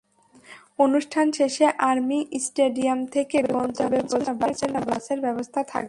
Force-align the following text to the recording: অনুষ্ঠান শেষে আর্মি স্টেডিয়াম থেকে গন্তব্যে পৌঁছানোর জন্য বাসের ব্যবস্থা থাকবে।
অনুষ্ঠান 0.79 1.27
শেষে 1.31 1.65
আর্মি 1.89 2.19
স্টেডিয়াম 2.45 2.99
থেকে 3.05 3.37
গন্তব্যে 3.51 3.99
পৌঁছানোর 4.11 4.53
জন্য 4.61 4.77
বাসের 4.89 5.19
ব্যবস্থা 5.21 5.61
থাকবে। 5.63 5.79